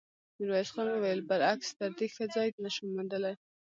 [0.37, 3.33] ميرويس خان وويل: برعکس، تر دې ښه ځای نه شم موندلی.